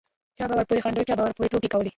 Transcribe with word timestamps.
چا 0.37 0.43
به 0.49 0.53
ورپورې 0.57 0.83
خندل 0.85 1.03
چا 1.09 1.13
به 1.17 1.23
ورپورې 1.23 1.51
ټوکې 1.51 1.69
کولې. 1.73 1.89